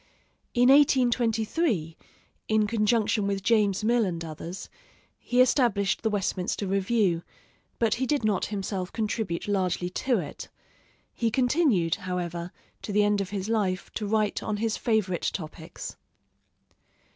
[0.55, 1.95] In 1823,
[2.47, 4.67] in conjunction with James Mill and others,
[5.19, 7.21] he established the Westminster Review,
[7.77, 10.49] but he did not himself contribute largely to it.
[11.13, 12.51] He continued, however,
[12.81, 15.95] to the end of his life to write on his favorite topics.